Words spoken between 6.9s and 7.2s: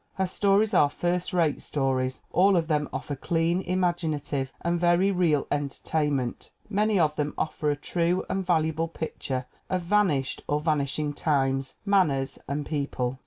of